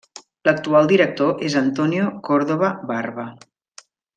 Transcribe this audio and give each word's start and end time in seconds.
L'actual 0.47 0.87
director 0.91 1.45
és 1.49 1.57
Antonio 1.61 2.09
Córdoba 2.31 2.73
Barba. 2.93 3.31